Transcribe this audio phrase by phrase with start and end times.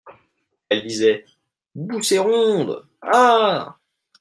[0.69, 1.25] Elle disait:
[1.75, 2.87] «Bousséronde!
[3.03, 3.77] ah!